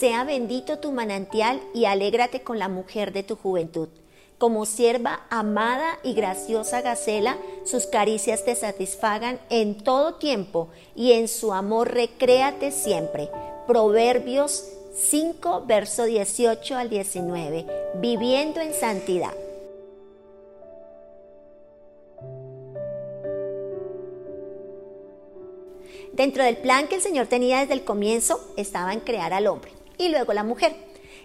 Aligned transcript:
sea 0.00 0.24
bendito 0.24 0.78
tu 0.78 0.92
manantial 0.92 1.60
y 1.74 1.84
alégrate 1.84 2.40
con 2.40 2.58
la 2.58 2.70
mujer 2.70 3.12
de 3.12 3.22
tu 3.22 3.36
juventud. 3.36 3.90
Como 4.38 4.64
sierva 4.64 5.26
amada 5.28 5.98
y 6.02 6.14
graciosa 6.14 6.80
Gacela, 6.80 7.36
sus 7.66 7.84
caricias 7.84 8.46
te 8.46 8.54
satisfagan 8.54 9.38
en 9.50 9.76
todo 9.76 10.14
tiempo 10.14 10.68
y 10.96 11.12
en 11.12 11.28
su 11.28 11.52
amor 11.52 11.92
recréate 11.92 12.72
siempre. 12.72 13.28
Proverbios 13.66 14.64
5, 14.94 15.64
verso 15.66 16.04
18 16.04 16.76
al 16.76 16.88
19. 16.88 17.66
Viviendo 17.96 18.60
en 18.62 18.72
santidad. 18.72 19.34
Dentro 26.14 26.42
del 26.42 26.56
plan 26.56 26.88
que 26.88 26.94
el 26.94 27.02
Señor 27.02 27.26
tenía 27.26 27.60
desde 27.60 27.74
el 27.74 27.84
comienzo 27.84 28.40
estaba 28.56 28.94
en 28.94 29.00
crear 29.00 29.34
al 29.34 29.46
hombre 29.46 29.79
y 30.00 30.08
luego 30.08 30.32
la 30.32 30.42
mujer, 30.42 30.74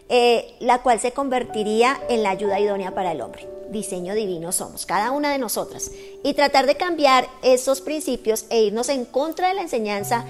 eh, 0.09 0.53
la 0.59 0.83
cual 0.83 0.99
se 0.99 1.13
convertiría 1.13 1.99
en 2.09 2.21
la 2.23 2.31
ayuda 2.31 2.59
idónea 2.59 2.93
para 2.93 3.13
el 3.13 3.21
hombre. 3.21 3.47
Diseño 3.69 4.13
divino 4.13 4.51
somos, 4.51 4.85
cada 4.85 5.11
una 5.11 5.31
de 5.31 5.39
nosotras. 5.39 5.91
Y 6.23 6.33
tratar 6.33 6.67
de 6.67 6.75
cambiar 6.75 7.27
esos 7.41 7.81
principios 7.81 8.45
e 8.49 8.63
irnos 8.63 8.89
en 8.89 9.05
contra 9.05 9.47
de 9.47 9.55
la 9.55 9.61
enseñanza 9.61 10.25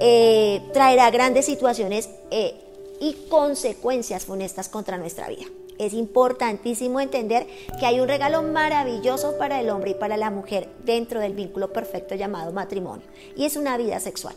eh, 0.00 0.60
traerá 0.72 1.10
grandes 1.10 1.46
situaciones 1.46 2.10
eh, 2.30 2.54
y 3.00 3.14
consecuencias 3.28 4.26
funestas 4.26 4.68
contra 4.68 4.98
nuestra 4.98 5.28
vida. 5.28 5.46
Es 5.78 5.92
importantísimo 5.94 7.00
entender 7.00 7.46
que 7.80 7.86
hay 7.86 8.00
un 8.00 8.08
regalo 8.08 8.42
maravilloso 8.42 9.36
para 9.38 9.60
el 9.60 9.70
hombre 9.70 9.90
y 9.90 9.94
para 9.94 10.16
la 10.16 10.30
mujer 10.30 10.68
dentro 10.84 11.20
del 11.20 11.32
vínculo 11.34 11.72
perfecto 11.72 12.14
llamado 12.14 12.52
matrimonio 12.52 13.06
y 13.36 13.44
es 13.44 13.56
una 13.56 13.76
vida 13.76 14.00
sexual. 14.00 14.34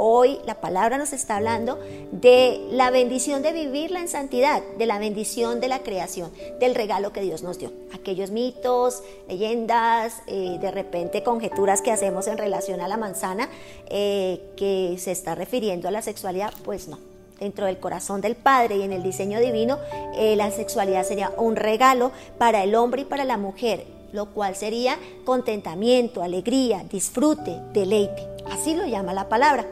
Hoy 0.00 0.38
la 0.46 0.60
palabra 0.60 0.96
nos 0.96 1.12
está 1.12 1.36
hablando 1.38 1.76
de 2.12 2.64
la 2.70 2.90
bendición 2.90 3.42
de 3.42 3.52
vivirla 3.52 3.98
en 3.98 4.06
santidad, 4.06 4.62
de 4.78 4.86
la 4.86 5.00
bendición 5.00 5.60
de 5.60 5.66
la 5.66 5.80
creación, 5.80 6.30
del 6.60 6.76
regalo 6.76 7.12
que 7.12 7.20
Dios 7.20 7.42
nos 7.42 7.58
dio. 7.58 7.72
Aquellos 7.92 8.30
mitos, 8.30 9.02
leyendas, 9.26 10.14
eh, 10.28 10.58
de 10.60 10.70
repente 10.70 11.24
conjeturas 11.24 11.82
que 11.82 11.90
hacemos 11.90 12.28
en 12.28 12.38
relación 12.38 12.80
a 12.80 12.86
la 12.86 12.96
manzana, 12.96 13.48
eh, 13.88 14.40
que 14.56 14.94
se 14.98 15.10
está 15.10 15.34
refiriendo 15.34 15.88
a 15.88 15.90
la 15.90 16.00
sexualidad, 16.00 16.54
pues 16.64 16.86
no 16.86 16.98
dentro 17.40 17.66
del 17.66 17.78
corazón 17.78 18.20
del 18.20 18.36
Padre 18.36 18.76
y 18.76 18.82
en 18.82 18.92
el 18.92 19.02
diseño 19.02 19.40
divino, 19.40 19.78
eh, 20.16 20.36
la 20.36 20.50
sexualidad 20.50 21.04
sería 21.04 21.32
un 21.36 21.56
regalo 21.56 22.10
para 22.36 22.64
el 22.64 22.74
hombre 22.74 23.02
y 23.02 23.04
para 23.04 23.24
la 23.24 23.36
mujer, 23.36 23.84
lo 24.12 24.26
cual 24.26 24.56
sería 24.56 24.96
contentamiento, 25.24 26.22
alegría, 26.22 26.84
disfrute, 26.90 27.60
deleite. 27.72 28.37
Así 28.52 28.74
lo 28.74 28.86
llama 28.86 29.12
la 29.12 29.28
palabra. 29.28 29.66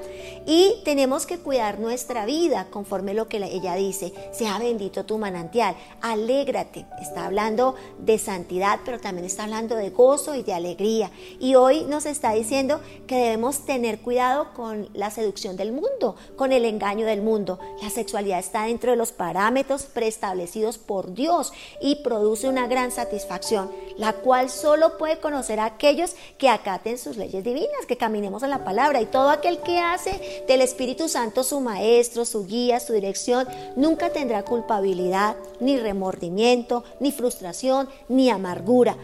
Y 0.46 0.80
tenemos 0.84 1.26
que 1.26 1.38
cuidar 1.38 1.80
nuestra 1.80 2.24
vida 2.24 2.68
conforme 2.70 3.14
lo 3.14 3.28
que 3.28 3.38
ella 3.38 3.74
dice. 3.74 4.12
Sea 4.32 4.58
bendito 4.58 5.04
tu 5.04 5.18
manantial. 5.18 5.74
Alégrate. 6.00 6.86
Está 7.02 7.26
hablando 7.26 7.74
de 7.98 8.16
santidad, 8.18 8.78
pero 8.84 9.00
también 9.00 9.26
está 9.26 9.44
hablando 9.44 9.74
de 9.74 9.90
gozo 9.90 10.36
y 10.36 10.44
de 10.44 10.54
alegría. 10.54 11.10
Y 11.40 11.56
hoy 11.56 11.82
nos 11.84 12.06
está 12.06 12.32
diciendo 12.32 12.80
que 13.08 13.16
debemos 13.16 13.66
tener 13.66 13.98
cuidado 14.00 14.52
con 14.54 14.88
la 14.94 15.10
seducción 15.10 15.56
del 15.56 15.72
mundo, 15.72 16.14
con 16.36 16.52
el 16.52 16.64
engaño 16.64 17.06
del 17.06 17.22
mundo. 17.22 17.58
La 17.82 17.90
sexualidad 17.90 18.38
está 18.38 18.64
dentro 18.64 18.92
de 18.92 18.96
los 18.96 19.10
parámetros 19.10 19.82
preestablecidos 19.84 20.78
por 20.78 21.12
Dios 21.12 21.52
y 21.80 21.96
produce 21.96 22.48
una 22.48 22.68
gran 22.68 22.92
satisfacción, 22.92 23.70
la 23.96 24.12
cual 24.12 24.48
solo 24.50 24.96
puede 24.96 25.18
conocer 25.18 25.58
a 25.58 25.64
aquellos 25.64 26.14
que 26.38 26.48
acaten 26.48 26.98
sus 26.98 27.16
leyes 27.16 27.42
divinas, 27.42 27.86
que 27.88 27.96
caminemos 27.96 28.44
en 28.44 28.50
la 28.50 28.64
palabra. 28.64 29.00
Y 29.00 29.06
todo 29.06 29.30
aquel 29.30 29.60
que 29.60 29.80
hace 29.80 30.35
del 30.46 30.60
Espíritu 30.60 31.08
Santo 31.08 31.42
su 31.42 31.60
maestro, 31.60 32.24
su 32.24 32.46
guía, 32.46 32.80
su 32.80 32.92
dirección, 32.92 33.46
nunca 33.76 34.10
tendrá 34.10 34.44
culpabilidad, 34.44 35.36
ni 35.60 35.78
remordimiento, 35.78 36.84
ni 37.00 37.12
frustración, 37.12 37.88
ni 38.08 38.30
amargura. 38.30 38.96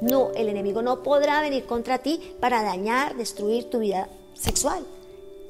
No, 0.00 0.30
el 0.36 0.48
enemigo 0.48 0.82
no 0.82 1.02
podrá 1.02 1.40
venir 1.40 1.66
contra 1.66 1.98
ti 1.98 2.20
para 2.40 2.62
dañar, 2.62 3.16
destruir 3.16 3.68
tu 3.68 3.80
vida 3.80 4.08
sexual 4.34 4.84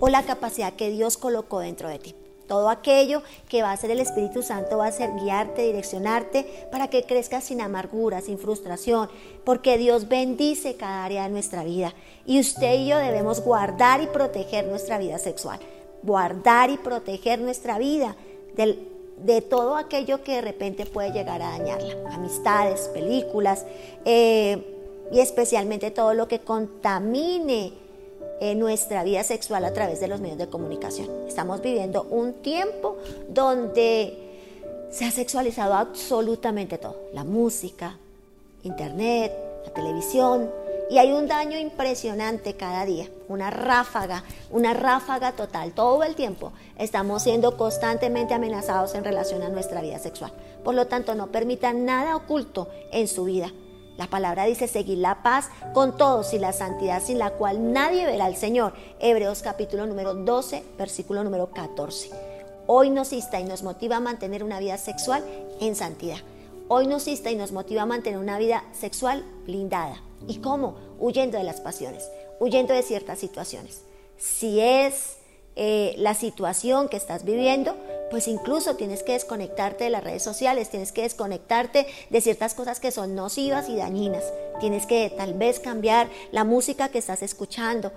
o 0.01 0.09
la 0.09 0.23
capacidad 0.23 0.73
que 0.73 0.91
Dios 0.91 1.17
colocó 1.17 1.61
dentro 1.61 1.89
de 1.89 1.99
ti. 1.99 2.15
Todo 2.49 2.71
aquello 2.71 3.23
que 3.49 3.63
va 3.63 3.71
a 3.71 3.73
hacer 3.75 3.91
el 3.91 4.01
Espíritu 4.01 4.43
Santo 4.43 4.79
va 4.79 4.87
a 4.87 4.93
ser 4.93 5.11
guiarte, 5.23 5.63
direccionarte 5.63 6.67
para 6.73 6.89
que 6.89 7.05
crezcas 7.05 7.45
sin 7.45 7.61
amargura, 7.61 8.23
sin 8.23 8.39
frustración, 8.39 9.11
porque 9.45 9.77
Dios 9.77 10.09
bendice 10.09 10.75
cada 10.77 11.05
área 11.05 11.25
de 11.25 11.29
nuestra 11.29 11.63
vida. 11.63 11.95
Y 12.25 12.41
usted 12.41 12.75
y 12.81 12.89
yo 12.89 12.97
debemos 12.99 13.43
guardar 13.43 14.03
y 14.03 14.07
proteger 14.07 14.67
nuestra 14.67 14.97
vida 14.97 15.19
sexual, 15.19 15.61
guardar 16.03 16.71
y 16.71 16.79
proteger 16.79 17.39
nuestra 17.39 17.79
vida 17.79 18.17
de 18.57 19.43
todo 19.43 19.77
aquello 19.77 20.25
que 20.25 20.37
de 20.37 20.41
repente 20.41 20.87
puede 20.87 21.13
llegar 21.13 21.43
a 21.43 21.51
dañarla. 21.51 22.15
Amistades, 22.15 22.89
películas 22.95 23.67
eh, 24.05 24.75
y 25.13 25.21
especialmente 25.21 25.91
todo 25.91 26.15
lo 26.15 26.29
que 26.29 26.41
contamine 26.41 27.88
en 28.41 28.59
nuestra 28.59 29.05
vida 29.05 29.23
sexual 29.25 29.65
a 29.65 29.73
través 29.73 30.01
de 30.01 30.09
los 30.09 30.21
medios 30.21 30.39
de 30.39 30.49
comunicación. 30.49 31.09
Estamos 31.27 31.61
viviendo 31.61 32.05
un 32.05 32.35
tiempo 32.35 32.97
donde 33.29 34.17
se 34.91 35.05
ha 35.05 35.11
sexualizado 35.11 35.75
absolutamente 35.75 36.79
todo, 36.79 36.97
la 37.13 37.25
música, 37.25 37.99
internet, 38.63 39.33
la 39.65 39.73
televisión, 39.73 40.51
y 40.91 40.97
hay 40.97 41.13
un 41.13 41.27
daño 41.27 41.59
impresionante 41.59 42.55
cada 42.55 42.87
día, 42.87 43.09
una 43.29 43.51
ráfaga, 43.51 44.25
una 44.51 44.73
ráfaga 44.73 45.33
total. 45.33 45.73
Todo 45.73 46.03
el 46.03 46.15
tiempo 46.15 46.53
estamos 46.79 47.23
siendo 47.23 47.59
constantemente 47.59 48.33
amenazados 48.33 48.95
en 48.95 49.05
relación 49.05 49.43
a 49.43 49.51
nuestra 49.51 49.83
vida 49.83 49.99
sexual. 49.99 50.33
Por 50.65 50.75
lo 50.75 50.87
tanto, 50.87 51.15
no 51.15 51.27
permitan 51.27 51.85
nada 51.85 52.17
oculto 52.17 52.69
en 52.91 53.07
su 53.07 53.25
vida. 53.25 53.53
La 53.99 54.07
palabra 54.07 54.45
dice 54.45 54.69
seguir 54.69 54.99
la 54.99 55.25
paz 55.25 55.49
con 55.75 55.97
todos 55.97 56.33
y 56.33 56.39
la 56.39 56.53
santidad 56.53 57.03
sin 57.03 57.19
la 57.19 57.31
cual 57.31 57.73
nadie 57.73 58.07
verá 58.07 58.27
al 58.27 58.37
Señor. 58.37 58.73
Hebreos 59.01 59.43
capítulo 59.43 59.87
número 59.87 60.15
12, 60.15 60.63
versículo 60.79 61.25
número 61.25 61.51
14. 61.51 62.11
Hoy 62.69 62.91
nos 62.91 63.13
insta 63.13 63.41
y 63.41 63.45
nos 63.45 63.65
motiva 63.65 63.97
a 63.97 64.01
mantener 64.01 64.45
una 64.45 64.61
vida 64.61 64.79
sexual 64.79 65.25
en 65.61 65.75
santidad. 65.75 66.19
Hoy 66.69 66.87
nos 66.87 67.09
insta 67.09 67.33
y 67.33 67.35
nos 67.35 67.51
motiva 67.51 67.83
a 67.83 67.87
mantener 67.87 68.21
una 68.21 68.39
vida 68.39 68.63
sexual 68.73 69.25
blindada. 69.45 70.01
¿Y 70.29 70.39
cómo? 70.39 70.77
Huyendo 71.01 71.37
de 71.37 71.43
las 71.43 71.61
pasiones, 71.61 72.09
huyendo 72.39 72.75
de 72.75 72.83
ciertas 72.83 73.19
situaciones. 73.19 73.83
Si 74.17 74.61
es 74.61 75.17
eh, 75.57 75.97
la 75.99 76.15
situación 76.15 76.89
que 76.89 76.97
estás 76.97 77.25
viviendo, 77.25 77.75
pues 78.11 78.29
incluso 78.29 78.77
tienes 78.77 79.03
que 79.03 79.13
desconectarte 79.13 79.85
de 79.85 79.91
las 79.91 80.05
redes 80.05 80.23
sociales, 80.23 80.71
tienes 80.71 80.93
que 80.93 81.03
desconectarte 81.03 81.87
de 82.11 82.21
ciertas 82.21 82.55
cosas 82.55 82.81
que 82.81 82.91
son 82.91 83.15
nocivas 83.15 83.69
y 83.69 83.77
dañinas, 83.77 84.25
tienes 84.61 84.87
que 84.87 85.13
tal 85.17 85.35
vez 85.35 85.61
cambiar 85.61 86.09
la 86.33 86.45
música 86.45 86.89
que 86.89 86.99
estás 86.99 87.23
escuchando 87.23 87.93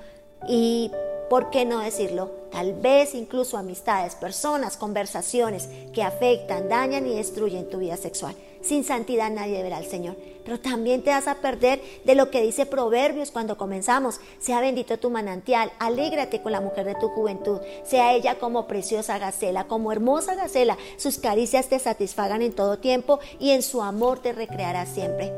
y, 0.48 0.92
¿por 1.30 1.50
qué 1.50 1.66
no 1.66 1.80
decirlo? 1.80 2.32
Tal 2.52 2.74
vez 2.74 3.16
incluso 3.16 3.58
amistades, 3.58 4.16
personas, 4.16 4.78
conversaciones 4.78 5.70
que 5.94 6.04
afectan, 6.04 6.70
dañan 6.70 7.08
y 7.08 7.16
destruyen 7.16 7.70
tu 7.70 7.80
vida 7.80 7.98
sexual. 7.98 8.36
Sin 8.62 8.84
santidad 8.84 9.32
nadie 9.32 9.64
verá 9.64 9.78
al 9.78 9.86
Señor. 9.86 10.16
Pero 10.44 10.60
también 10.60 11.04
te 11.04 11.12
vas 11.12 11.28
a 11.28 11.36
perder 11.36 11.82
de 12.04 12.16
lo 12.16 12.32
que 12.32 12.42
dice 12.42 12.66
Proverbios 12.66 13.32
cuando 13.32 13.58
comenzamos. 13.58 14.20
Sea 14.40 14.60
bendito 14.60 14.98
tu 15.00 15.10
manantial, 15.10 15.72
alégrate 15.80 16.42
con 16.42 16.52
la 16.52 16.62
mujer 16.62 16.86
de 16.86 16.96
tu 16.96 17.10
juventud. 17.10 17.60
Sea 17.84 18.14
ella 18.14 18.40
como 18.40 18.68
preciosa 18.68 19.20
gacela, 19.20 19.66
como 19.68 19.92
hermosa 19.92 20.36
gacela. 20.36 20.78
Sus 20.98 21.18
caricias 21.18 21.68
te 21.68 21.80
satisfagan 21.80 22.42
en 22.42 22.54
todo 22.54 22.80
tiempo 22.80 23.20
y 23.40 23.52
en 23.52 23.62
su 23.62 23.82
amor 23.82 24.20
te 24.20 24.34
recreará 24.34 24.86
siempre. 24.86 25.32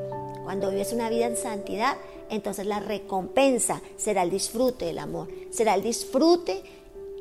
Cuando 0.44 0.69
vives 0.69 0.94
una 0.94 1.09
vida 1.09 1.25
en 1.25 1.38
santidad, 1.38 1.95
entonces 2.29 2.66
la 2.66 2.79
recompensa 2.79 3.81
será 3.97 4.23
el 4.23 4.29
disfrute 4.29 4.85
del 4.85 5.00
amor, 5.00 5.28
será 5.51 5.75
el 5.75 5.83
disfrute 5.83 6.63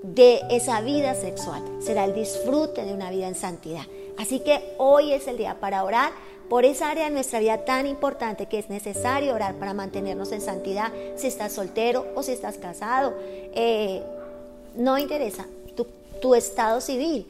de 0.03 0.41
esa 0.51 0.81
vida 0.81 1.15
sexual, 1.15 1.63
será 1.81 2.05
el 2.05 2.15
disfrute 2.15 2.85
de 2.85 2.93
una 2.93 3.11
vida 3.11 3.29
en 3.29 3.35
santidad. 3.35 3.85
Así 4.19 4.41
que 4.41 4.75
hoy 4.79 5.13
es 5.13 5.27
el 5.27 5.37
día 5.37 5.59
para 5.61 5.85
orar 5.85 6.13
por 6.49 6.65
esa 6.65 6.91
área 6.91 7.05
de 7.05 7.11
nuestra 7.11 7.41
vida 7.41 7.65
tan 7.65 7.87
importante 7.87 8.47
que 8.47 8.59
es 8.59 8.69
necesario 8.69 9.35
orar 9.35 9.55
para 9.55 9.73
mantenernos 9.75 10.33
en 10.33 10.41
santidad, 10.41 10.93
si 11.17 11.27
estás 11.27 11.53
soltero 11.53 12.07
o 12.15 12.23
si 12.23 12.33
estás 12.33 12.59
casado. 12.59 13.15
Eh, 13.55 14.03
no 14.75 14.99
interesa 14.99 15.47
tu, 15.75 15.87
tu 16.21 16.35
estado 16.35 16.81
civil. 16.81 17.27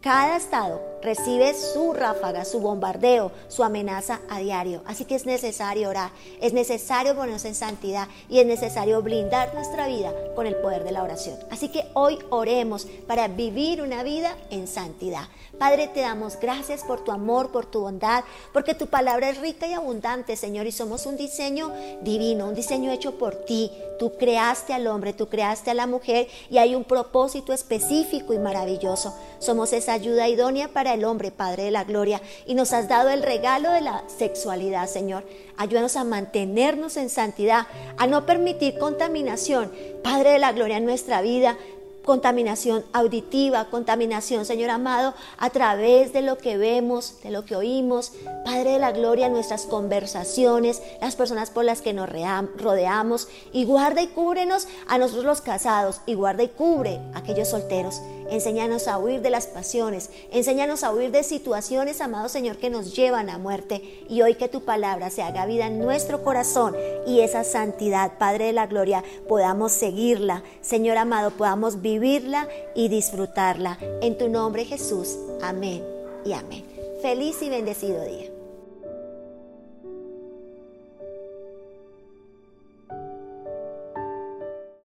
Cada 0.00 0.36
estado 0.36 0.80
recibe 1.02 1.54
su 1.54 1.92
ráfaga, 1.92 2.44
su 2.44 2.60
bombardeo, 2.60 3.32
su 3.48 3.64
amenaza 3.64 4.20
a 4.28 4.38
diario. 4.38 4.82
Así 4.86 5.04
que 5.04 5.14
es 5.14 5.26
necesario 5.26 5.88
orar, 5.88 6.10
es 6.40 6.52
necesario 6.52 7.14
ponernos 7.14 7.44
en 7.44 7.54
santidad 7.54 8.08
y 8.28 8.40
es 8.40 8.46
necesario 8.46 9.02
blindar 9.02 9.54
nuestra 9.54 9.86
vida 9.86 10.12
con 10.34 10.46
el 10.46 10.56
poder 10.56 10.84
de 10.84 10.92
la 10.92 11.02
oración. 11.02 11.36
Así 11.50 11.68
que 11.68 11.86
hoy 11.94 12.18
oremos 12.30 12.86
para 13.06 13.28
vivir 13.28 13.82
una 13.82 14.02
vida 14.02 14.36
en 14.50 14.66
santidad. 14.66 15.28
Padre, 15.58 15.88
te 15.88 16.00
damos 16.00 16.38
gracias 16.40 16.82
por 16.84 17.04
tu 17.04 17.12
amor, 17.12 17.50
por 17.50 17.66
tu 17.66 17.80
bondad, 17.80 18.24
porque 18.52 18.74
tu 18.74 18.86
palabra 18.86 19.28
es 19.28 19.38
rica 19.38 19.66
y 19.66 19.74
abundante, 19.74 20.36
Señor, 20.36 20.66
y 20.66 20.72
somos 20.72 21.06
un 21.06 21.16
diseño 21.16 21.72
divino, 22.00 22.46
un 22.48 22.54
diseño 22.54 22.90
hecho 22.90 23.18
por 23.18 23.34
ti. 23.44 23.70
Tú 23.98 24.16
creaste 24.16 24.72
al 24.72 24.86
hombre, 24.86 25.12
tú 25.12 25.28
creaste 25.28 25.70
a 25.70 25.74
la 25.74 25.86
mujer 25.86 26.28
y 26.48 26.56
hay 26.56 26.74
un 26.74 26.84
propósito 26.84 27.52
específico 27.52 28.32
y 28.32 28.38
maravilloso. 28.38 29.14
Somos 29.38 29.74
esa 29.74 29.92
ayuda 29.92 30.28
idónea 30.28 30.68
el 30.94 31.04
hombre, 31.04 31.30
Padre 31.30 31.64
de 31.64 31.70
la 31.70 31.84
Gloria, 31.84 32.20
y 32.46 32.54
nos 32.54 32.72
has 32.72 32.88
dado 32.88 33.10
el 33.10 33.22
regalo 33.22 33.70
de 33.70 33.80
la 33.80 34.04
sexualidad, 34.08 34.88
Señor. 34.88 35.24
Ayúdanos 35.56 35.96
a 35.96 36.04
mantenernos 36.04 36.96
en 36.96 37.10
santidad, 37.10 37.66
a 37.96 38.06
no 38.06 38.26
permitir 38.26 38.78
contaminación, 38.78 39.72
Padre 40.02 40.30
de 40.30 40.38
la 40.38 40.52
Gloria, 40.52 40.78
en 40.78 40.84
nuestra 40.84 41.20
vida 41.22 41.56
contaminación 42.10 42.84
auditiva, 42.92 43.66
contaminación, 43.66 44.44
Señor 44.44 44.70
amado, 44.70 45.14
a 45.38 45.50
través 45.50 46.12
de 46.12 46.22
lo 46.22 46.38
que 46.38 46.56
vemos, 46.56 47.20
de 47.22 47.30
lo 47.30 47.44
que 47.44 47.56
oímos. 47.56 48.12
Padre 48.44 48.72
de 48.72 48.78
la 48.78 48.92
gloria, 48.92 49.28
nuestras 49.28 49.66
conversaciones, 49.66 50.82
las 51.00 51.16
personas 51.16 51.50
por 51.50 51.64
las 51.64 51.82
que 51.82 51.92
nos 51.92 52.08
rodeamos. 52.08 53.28
Y 53.52 53.64
guarda 53.64 54.02
y 54.02 54.08
cúbrenos 54.08 54.66
a 54.88 54.98
nosotros 54.98 55.24
los 55.24 55.40
casados 55.40 56.00
y 56.06 56.14
guarda 56.14 56.42
y 56.42 56.48
cubre 56.48 57.00
a 57.14 57.18
aquellos 57.18 57.48
solteros. 57.48 58.00
Enséñanos 58.30 58.88
a 58.88 58.98
huir 58.98 59.20
de 59.22 59.30
las 59.30 59.46
pasiones. 59.46 60.10
Enséñanos 60.32 60.84
a 60.84 60.92
huir 60.92 61.10
de 61.10 61.22
situaciones, 61.22 62.00
amado 62.00 62.28
Señor, 62.28 62.56
que 62.56 62.70
nos 62.70 62.94
llevan 62.94 63.28
a 63.28 63.38
muerte. 63.38 63.82
Y 64.08 64.22
hoy 64.22 64.34
que 64.34 64.48
tu 64.48 64.64
palabra 64.64 65.10
se 65.10 65.22
haga 65.22 65.46
vida 65.46 65.66
en 65.66 65.78
nuestro 65.78 66.22
corazón 66.22 66.76
y 67.06 67.20
esa 67.20 67.44
santidad, 67.44 68.18
Padre 68.18 68.46
de 68.46 68.52
la 68.52 68.66
Gloria, 68.66 69.04
podamos 69.28 69.72
seguirla. 69.72 70.42
Señor 70.60 70.96
amado, 70.96 71.30
podamos 71.32 71.82
vivirla 71.82 72.48
y 72.74 72.88
disfrutarla. 72.88 73.78
En 74.00 74.16
tu 74.16 74.28
nombre, 74.28 74.64
Jesús. 74.64 75.16
Amén 75.42 75.84
y 76.24 76.32
amén. 76.32 76.64
Feliz 77.02 77.40
y 77.42 77.48
bendecido 77.48 78.04
día. 78.04 78.39